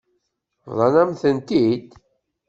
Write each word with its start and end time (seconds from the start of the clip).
Bḍan-am-tent-id. 0.69 1.87